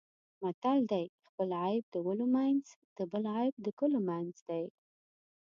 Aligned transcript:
متل 0.41 0.79
دی: 0.91 1.05
خپل 1.27 1.49
عیب 1.63 1.83
د 1.93 1.95
ولو 2.05 2.25
منځ 2.35 2.63
د 2.97 2.99
بل 3.11 3.23
عیب 3.37 3.55
د 3.65 3.67
کلو 3.79 3.99
منځ 4.09 4.33
دی. 4.49 4.65